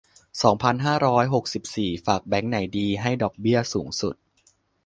[0.41, 4.15] สองพันห้าร้อยหกสิบสี่ ฝากแบงก์ไหนดี ให้ดอกเบี้ยสูงสุด